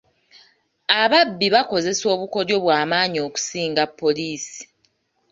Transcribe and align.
Ababbi 1.01 1.47
bakozesa 1.55 2.05
obukodyo 2.13 2.53
obw'amaanyi 2.59 3.19
okusinga 3.27 3.83
poliisi. 3.99 4.59